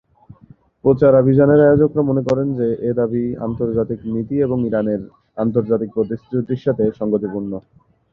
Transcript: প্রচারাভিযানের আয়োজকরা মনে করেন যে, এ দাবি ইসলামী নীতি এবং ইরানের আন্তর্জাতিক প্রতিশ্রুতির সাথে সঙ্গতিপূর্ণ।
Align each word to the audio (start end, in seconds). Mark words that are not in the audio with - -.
প্রচারাভিযানের 0.85 1.59
আয়োজকরা 1.63 2.01
মনে 2.01 2.21
করেন 2.27 2.47
যে, 2.59 2.67
এ 2.81 2.91
দাবি 2.93 3.23
ইসলামী 3.33 4.09
নীতি 4.13 4.35
এবং 4.41 4.57
ইরানের 4.67 5.01
আন্তর্জাতিক 5.37 5.89
প্রতিশ্রুতির 5.93 6.63
সাথে 6.65 6.83
সঙ্গতিপূর্ণ। 6.99 7.51